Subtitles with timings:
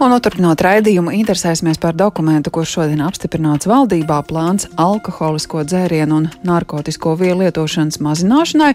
[0.00, 7.12] Un noturpinot raidījumu, interesēsimies par dokumentu, kurš šodien apstiprināts valdībā plāns alkoholisko dzērienu un narkotisko
[7.20, 8.70] vielu lietošanas mazināšanai,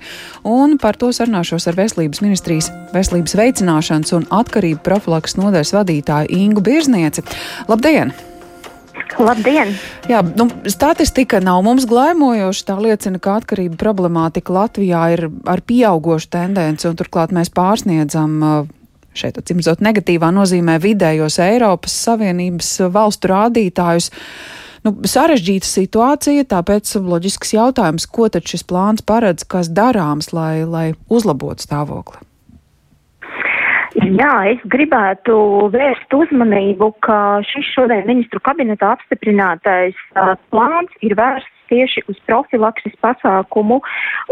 [0.46, 6.61] un par to sarunāšos ar Veselības ministrijas veselības veicināšanas un atkarību profilaks nodaļas vadītāju Ingu
[6.61, 7.26] Birznieci.
[7.73, 8.14] Labdien!
[9.18, 9.73] Labdien!
[10.05, 12.70] Jā, nu, statistika nav mums glaimojoša.
[12.70, 18.73] Tā liecina, ka atkarība problemātika Latvijā ir ar pieaugošu tendenci, un turklāt mēs pārsniedzam uh,
[19.18, 24.11] šeit atcīmzot negatīvā nozīmē vidējos Eiropas Savienības valstu rādītājus.
[24.86, 30.88] Nu, sarežģīta situācija, tāpēc loģisks jautājums, ko tad šis plāns paredz, kas darāms, lai, lai
[31.10, 32.22] uzlabotu stāvokli?
[33.95, 35.33] Jā, es gribētu
[35.73, 42.95] vērst uzmanību, ka šis šodien ministru kabinetā apstiprinātais uh, plāns ir vērsts tieši uz profilakses
[43.03, 43.80] pasākumu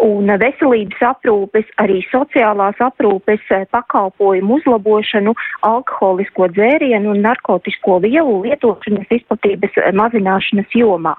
[0.03, 5.35] un veselības aprūpes, arī sociālās aprūpes eh, pakalpojumu uzlabošanu,
[5.67, 11.15] alkoholisko dzērienu un narkotisko vielu lietošanas izplatības eh, mazināšanas jomā.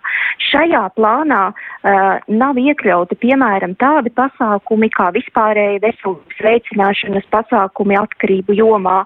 [0.55, 9.01] Šajā plānā uh, nav iekļauti, piemēram, tādi pasākumi kā vispārēja veselības veicināšanas pasākumi atkarību jomā,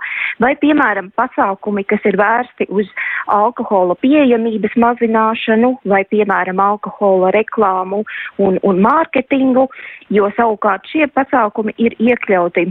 [0.45, 2.91] vai, piemēram, pasākumi, kas ir vērsti uz
[3.33, 8.03] alkohola pieejamības mazināšanu, vai, piemēram, alkohola reklāmu
[8.45, 9.69] un, un mārketingu,
[10.13, 12.69] jo savukārt šie pasākumi ir iekļauti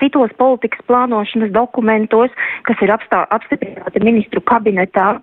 [0.00, 2.30] citos politikas plānošanas dokumentos,
[2.68, 5.16] kas ir apstā, apstiprināti ministru kabinetā,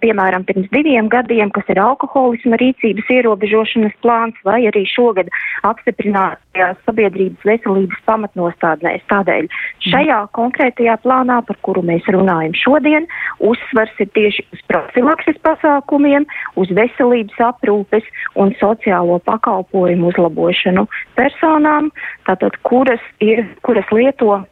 [0.00, 5.30] piemēram, pirms diviem gadiem, kas ir alkoholisma rīcības ierobežošanas plāns, vai arī šogad
[5.62, 6.43] apstiprinātajās
[6.84, 9.04] sabiedrības veselības pamatnostādnēs.
[9.10, 9.48] Tādēļ
[9.88, 13.08] šajā konkrētajā plānā, par kuru mēs runājam šodien,
[13.44, 16.26] uzsvars ir tieši uz profilakses pasākumiem,
[16.60, 18.06] uz veselības aprūpes
[18.40, 20.86] un sociālo pakalpojumu uzlabošanu
[21.18, 21.90] personām,
[22.28, 24.44] tātad kuras ir kuras lieto uh,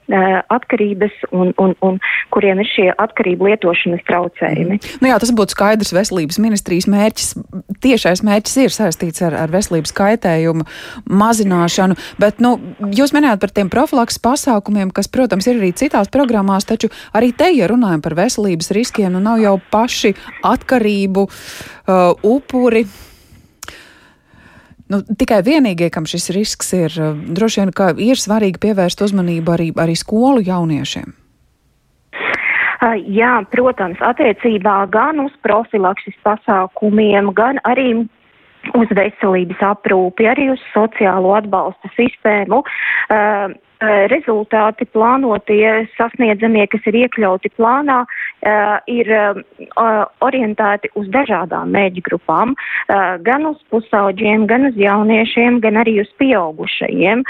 [0.52, 1.98] atkarības un, un, un
[2.34, 4.78] kuriem ir šie atkarību lietošanas traucējumi.
[5.02, 7.32] Nu jā, tas būtu skaidrs veselības ministrijas mērķis.
[7.82, 10.66] Tiešais mērķis ir saistīts ar, ar veselības kaitējumu
[11.22, 11.91] mazināšanu,
[12.22, 12.56] bet nu,
[12.94, 17.50] jūs minējāt par tiem profilaks pasākumiem, kas, protams, ir arī citās programmās, taču arī te,
[17.56, 20.14] ja runājam par veselības riskiem, nu nav jau paši
[20.48, 22.86] atkarību uh, upuri.
[24.92, 29.54] Nu, tikai vienīgie, kam šis risks ir, eh, droši vien, ka ir svarīgi pievērst uzmanību
[29.54, 31.14] arī, arī skolu jauniešiem.
[33.14, 38.08] Jā, protams, attiecībā gan uz profilakses pasākumiem, gan arī
[38.78, 42.62] uz veselības aprūpi, arī uz sociālo atbalsta sistēmu.
[43.10, 43.54] Uh,
[44.10, 48.02] rezultāti plānotie sasniedzamie, kas ir iekļauti plānā,
[48.42, 52.54] eh, ir eh, orientēti uz dažādām mēģi grupām,
[53.22, 57.22] gan uz pusauģiem, gan uz jauniešiem, gan arī uz pieaugušajiem,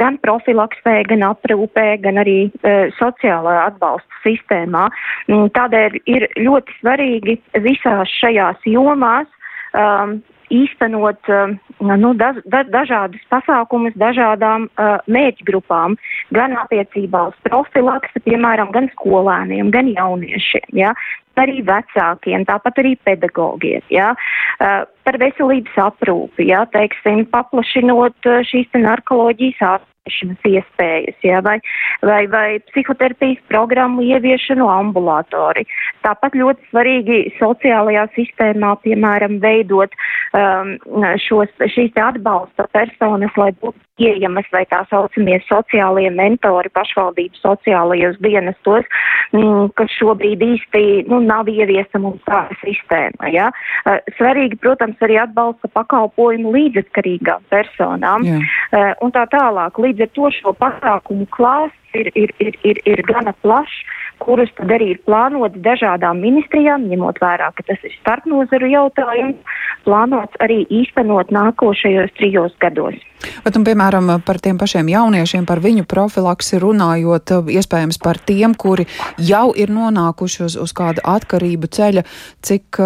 [0.00, 2.50] gan profilaksē, gan aprūpē, gan arī
[2.98, 4.88] sociālā atbalsta sistēmā.
[5.28, 9.28] Tādēļ ir ļoti svarīgi visās šajās jomās
[9.74, 10.18] um,
[10.54, 11.56] īstenot um,
[12.00, 15.98] nu, daž, da, dažādas pasākumus dažādām uh, mērķgrupām,
[16.36, 20.94] gan attiecībā uz profilaksi, piemēram, gan skolēniem, gan jauniešiem, ja,
[21.40, 28.84] arī vecākiem, tāpat arī pedagogiem, ja, uh, par veselības aprūpi, ja, teiksim, paplašinot šīs te
[28.84, 31.60] narkoloģijas ārstu iespējas, ja, vai,
[32.02, 35.64] vai, vai psihoterapijas programmu ieviešanu ambulatori.
[36.04, 39.94] Tāpat ļoti svarīgi sociālajā sistēmā, piemēram, veidot
[40.36, 40.76] um,
[41.24, 48.88] šos, šīs atbalsta personas, lai būtu pieejamas vai tā saucamie sociālie mentori pašvaldību sociālajos dienestos,
[49.32, 53.30] mm, kas šobrīd īsti nu, nav ieviesta mums tāda sistēma.
[53.34, 53.50] Ja?
[53.84, 58.40] Uh, svarīgi, protams, arī atbalsta pakalpojumu līdzatkarīgām personām Jā.
[58.40, 59.78] uh, un tā tālāk.
[59.78, 63.82] Līdz ar to šo pasākumu klāsts ir, ir, ir, ir, ir gana plašs,
[64.22, 69.56] kurus tad arī ir plānots dažādām ministrijām, ņemot vērā, ka tas ir starpnozaru jautājums,
[69.86, 72.96] plānots arī īstenot nākošajos trijos gados.
[73.44, 78.86] Bet, un, piemēram, par tiem pašiem jauniešiem, par viņu profilaksi runājot, iespējams par tiem, kuri
[79.18, 82.06] jau ir nonākuši uz, uz kādu atkarību ceļa,
[82.44, 82.80] cik,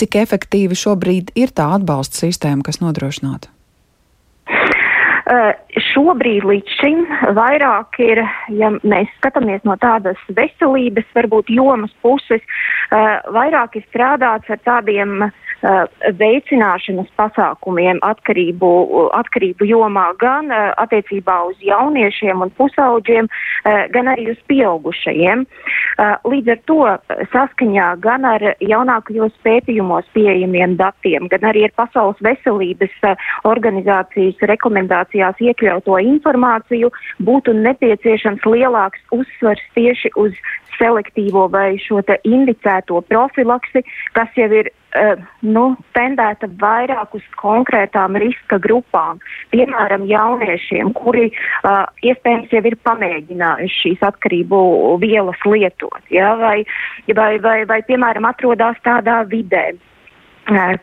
[0.00, 3.52] cik efektīvi šobrīd ir tā atbalsta sistēma, kas nodrošināta?
[5.30, 5.52] Uh,
[5.92, 7.04] šobrīd līdz šim
[7.36, 8.18] vairāk ir,
[8.58, 15.28] ja mēs skatāmies no tādas veselības, varbūt jomas puses, uh, vairāk ir strādāts ar tādiem
[15.28, 18.70] uh, veicināšanas pasākumiem atkarību,
[19.16, 23.28] atkarību jomā gan attiecībā uz jauniešiem un pusauģiem,
[23.94, 25.44] gan arī uz pieaugušajiem.
[26.32, 26.78] Līdz ar to
[27.34, 32.96] saskaņā gan ar jaunākajos pētījumos pieejamiem datiem, gan arī ar Pasaules veselības
[33.48, 36.90] organizācijas rekomendācijās iekļauto informāciju
[37.24, 40.36] būtu nepieciešams lielāks uzsvars tieši uz
[40.80, 43.84] selektīvo vai šo indicēto profilaksi,
[44.16, 44.70] kas jau ir
[45.46, 45.64] nu,
[45.96, 49.20] tendēta vairāk uz konkrētām riska grupām.
[49.54, 54.62] Piemēram, jauniešiem, kuri uh, iespējams jau ir pamēģinājuši šīs atkarību
[55.02, 56.64] vielas lietot, ja, vai,
[57.14, 59.70] vai, vai, vai, piemēram, atrodas tādā vidē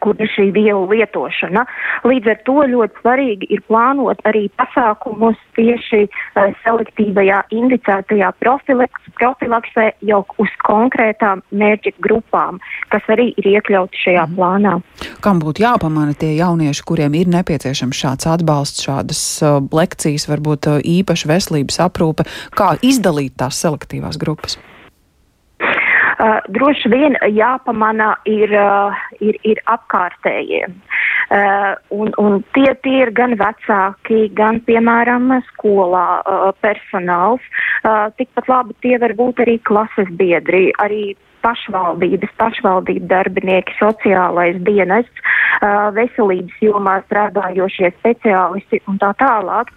[0.03, 1.63] kur ir šī vielu lietošana.
[2.07, 10.21] Līdz ar to ļoti svarīgi ir plānot arī pasākumus tieši uh, selektīvajā indicētajā profilaksē jau
[10.41, 12.61] uz konkrētām mērķa grupām,
[12.93, 14.37] kas arī ir iekļauti šajā mm.
[14.37, 14.77] plānā.
[15.25, 20.79] Kam būtu jāpamana tie jaunieši, kuriem ir nepieciešams šāds atbalsts, šādas uh, lekcijas, varbūt uh,
[20.81, 22.27] īpaša veselības aprūpe,
[22.57, 24.59] kā izdalīt tās selektīvās grupas?
[26.17, 30.63] Uh, droši vien jāpamana ir, uh, ir, ir apkārtējie.
[31.29, 37.43] Uh, un, un tie, tie ir gan vecāki, gan, piemēram, skolā uh, personāls.
[37.83, 41.13] Uh, tikpat labi tie var būt arī klases biedri, arī
[41.45, 45.21] pašvaldības, pašvaldību darbinieki, sociālais dienests,
[45.95, 49.69] veselības jomā strādājošie speciālisti un tā tālāk.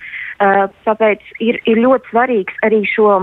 [0.89, 3.21] Tāpēc ir, ir ļoti svarīgs arī šo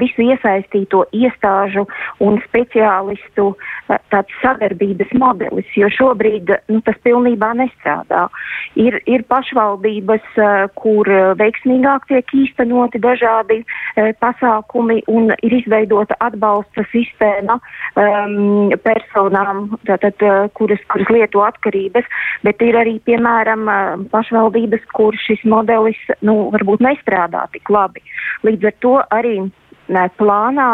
[0.00, 1.86] visu iesaistīto iestāžu
[2.24, 8.26] un speciālistu eh, tāds sadarbības modelis, jo šobrīd nu, tas pilnībā nestrādā.
[8.78, 13.62] Ir, ir pašvaldības, eh, kur veiksmīgāk tiek īstenoti dažādi
[14.20, 20.22] pasākumi un ir izveidota atbalsta sistēma um, personām, tātad,
[20.56, 22.06] kuras, kuras lieto atkarības,
[22.46, 23.66] bet ir arī, piemēram,
[24.12, 28.02] pašvaldības, kur šis modelis nu, varbūt nestrādā tik labi.
[28.46, 29.36] Līdz ar to arī
[30.20, 30.70] plānā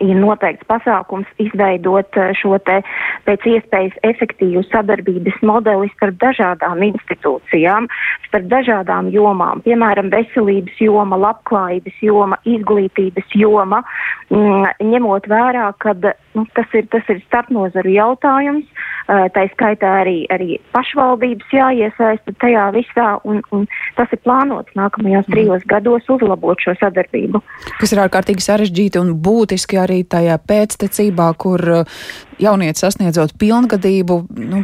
[0.00, 2.80] ir noteikts pasākums izveidot eh, šo te
[3.26, 7.88] pēc iespējas efektīvu sadarbības modeli starp dažādām institūcijām,
[8.28, 13.82] starp dažādām jomām, piemēram, veselības joma, labklājības joma, izglītības joma,
[14.30, 15.96] mm, ņemot vērā, ka
[16.36, 18.66] nu, tas, ir, tas ir starpnozaru jautājums,
[19.08, 23.66] eh, tā skaitā arī, arī pašvaldības jāiesaista tajā visā, un, un
[23.98, 25.34] tas ir plānots nākamajos mm.
[25.34, 27.42] trijos gados uzlabot šo sadarbību.
[27.80, 31.98] Kas ir ārkārtīgi sarežģīti un būtiski arī tajā pēctecībā, kur uh,
[32.42, 34.18] jaunieci sasniedzot pilngadību,
[34.52, 34.62] nu,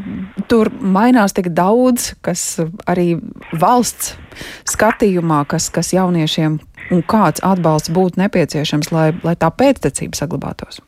[0.50, 2.46] tur mainās tik daudz, kas
[2.90, 3.14] arī
[3.60, 4.14] valsts
[4.70, 6.58] skatījumā, kas, kas jauniešiem
[6.94, 10.82] un kāds atbalsts būtu nepieciešams, lai, lai tā pēctecība saglabātos.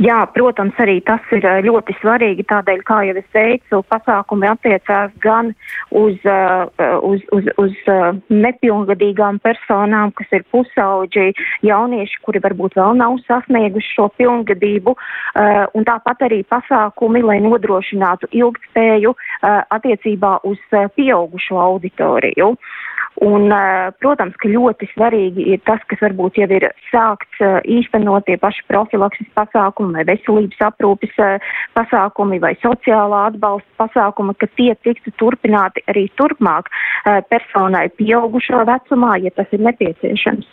[0.00, 2.46] Jā, protams, arī tas ir eh, ļoti svarīgi.
[2.48, 5.50] Tādēļ, kā jau es teicu, pasākumi attiecās gan
[5.92, 6.70] uz, uh,
[7.04, 11.34] uz, uz, uz uh, nepilngadīgām personām, kas ir pusauģi,
[11.68, 14.94] jaunieši, kuri varbūt vēl nav sasnieguši šo pilngadību,
[15.76, 19.12] un tāpat arī pasākumi, lai nodrošinātu ilgspēju
[19.44, 20.60] attiecībā uz
[20.96, 22.54] pieaugušo auditoriju.
[23.20, 23.52] Un,
[24.00, 29.28] protams, ka ļoti svarīgi ir tas, kas varbūt jau ir sākts īstenot tie paši profilakses
[29.36, 31.18] pasākumi vai veselības aprūpes
[31.76, 36.72] pasākumi vai sociālā atbalsta pasākumi, ka tie tiktu turpināti arī turpmāk
[37.28, 40.48] personai pieaugušo vecumā, ja tas ir nepieciešams.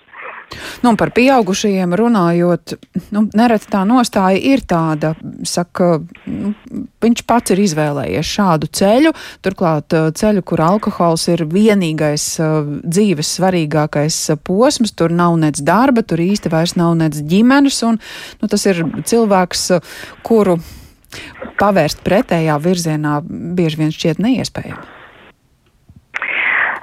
[0.83, 2.75] Nu, par pieaugušajiem runājot,
[3.15, 5.13] nu, nereti tā nostāja ir tāda,
[5.47, 5.97] saka,
[6.27, 6.53] nu,
[7.03, 9.13] viņš pats ir izvēlējies šādu ceļu,
[9.45, 15.61] turklāt uh, ceļu, kur alkohols ir vienīgais uh, dzīves svarīgākais uh, posms, tur nav nec
[15.61, 18.01] darba, tur īsti vairs nav nec ģimenes, un
[18.41, 19.69] nu, tas ir cilvēks,
[20.27, 20.57] kuru
[21.57, 24.93] pavērst pretējā virzienā bieži vien šķiet neiespējami.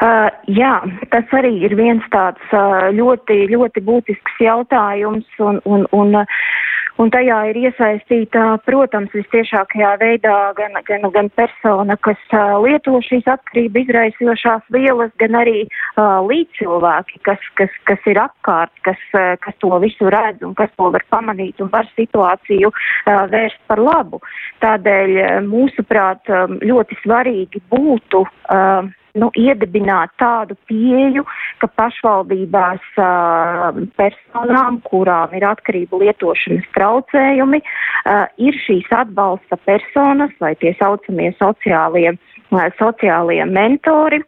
[0.04, 0.72] Uh, jā,
[1.14, 6.18] tas arī ir viens tāds uh, ļoti, ļoti būtisks jautājums, un, un, un,
[7.02, 13.26] un tajā ir iesaistīta, protams, vistiešākajā veidā gan, gan, gan persona, kas uh, lieto šīs
[13.34, 19.58] atkarību izraisošās vielas, gan arī uh, līdzcilvēki, kas, kas, kas ir apkārt, kas, uh, kas
[19.62, 24.22] to visu redz un kas to var pamanīt un var situāciju uh, vērst par labu.
[24.64, 25.16] Tādēļ,
[25.48, 28.24] mūsuprāt, um, ļoti svarīgi būtu.
[28.48, 31.24] Uh, nu, iedibināt tādu pieju,
[31.62, 40.54] ka pašvaldībās uh, personām, kurām ir atkarību lietošanas traucējumi, uh, ir šīs atbalsta personas vai
[40.60, 42.16] tie saucamie sociālie,
[42.50, 44.22] uh, sociālie mentori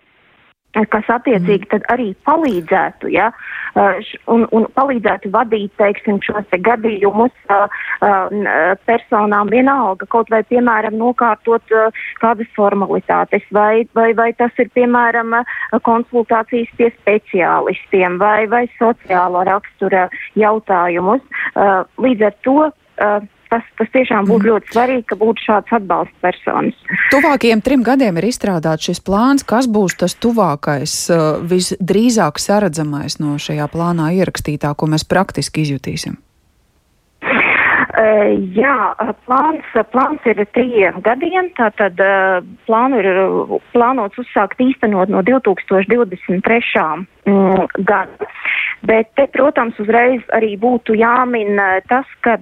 [0.93, 1.71] kas attiecīgi mm.
[1.73, 3.31] tad arī palīdzētu, ja,
[4.33, 7.35] un, un palīdzētu vadīt, teiksim, šos te gadījumus
[8.89, 11.77] personām vienalga, kaut vai, piemēram, nokārtot
[12.21, 15.39] kādas formalitātes, vai, vai, vai tas ir, piemēram,
[15.87, 20.07] konsultācijas pie speciālistiem, vai, vai sociālo rakstura
[20.39, 21.25] jautājumus.
[21.55, 24.51] Uh, līdz ar to uh, tas, tas tiešām būtu mm.
[24.51, 26.77] ļoti svarīgi, ka būtu šāds atbalsta personas.
[27.15, 29.47] Tuvākajiem trim gadiem ir izstrādāts šis plāns.
[29.47, 30.99] Kas būs tas tuvākais,
[31.47, 36.19] visdrīzāk saredzamais no šajā plānā ierakstītā, ko mēs praktiski izjutīsim?
[37.97, 38.93] Jā,
[39.25, 41.49] plāns, plāns ir trījiem gadiem.
[41.57, 42.01] Tātad
[42.69, 43.21] plānu ir
[43.73, 47.07] plānots uzsākt īstenot no 2023.
[47.27, 48.29] Mm, gada.
[48.87, 51.57] Bet te, protams, uzreiz arī būtu jāmin
[51.91, 52.37] tas, ka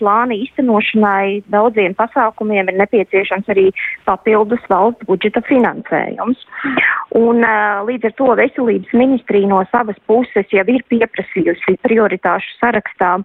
[0.00, 3.70] plāna īstenošanai daudziem pasākumiem ir nepieciešams arī
[4.08, 6.42] papildus valsts budžeta finansējums.
[7.18, 7.42] Un,
[7.88, 13.16] līdz ar to veselības ministrija no savas puses jau ir pieprasījusi prioritāšu sarakstā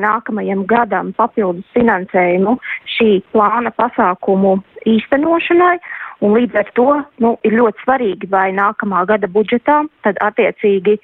[0.00, 2.56] nākamajam gadam papildus finansējumu
[2.96, 4.56] šī plāna pasākumu
[4.88, 5.76] īstenošanai.
[6.20, 6.88] Un līdz ar to
[7.24, 10.98] nu, ir ļoti svarīgi, vai nākamā gada budžetā tad attiecīgi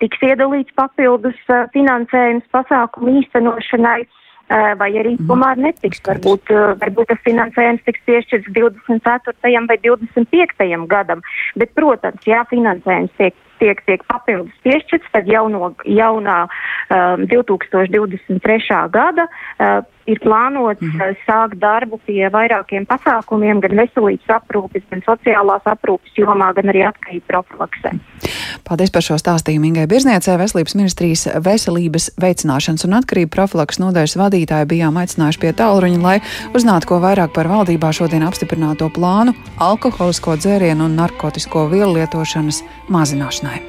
[0.00, 1.38] tiks iedalīts papildus
[1.74, 5.26] finansējums pasākumu īstenošanai, uh, vai arī mm.
[5.30, 6.02] tomēr netiks.
[6.06, 9.66] Varbūt, uh, varbūt tas finansējums tiks piešķirts 24.
[9.70, 10.86] vai 25.
[10.92, 11.24] gadam.
[11.58, 16.42] Bet, protams, jā, finansējums tiek tiek, tiek papildus piešķirts, tad jau no jaunā
[16.92, 18.80] um, 2023.
[18.92, 21.16] gada uh, ir plānots mm -hmm.
[21.26, 27.26] sākt darbu pie vairākiem pasākumiem, gan veselības aprūpes, gan sociālās aprūpes jomā, gan arī atkarību
[27.26, 27.90] profilaksē.
[28.68, 34.66] Paldies par šo stāstījumu Ingai Birzniecē, Veselības ministrijas veselības veicināšanas un atkarību profilaks nodaļas vadītāja
[34.66, 36.18] bijām aicinājuši pie tālruņa, lai
[36.54, 43.66] uzzinātu, ko vairāk par valdībā šodien apstiprināto plānu alkoholisko dzērienu un narkotisko vielu lietošanas mazināšanai.